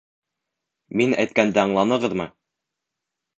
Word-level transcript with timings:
Мин 1.01 1.13
әйткәнде 1.25 1.61
аңланығыҙмы? 1.65 2.27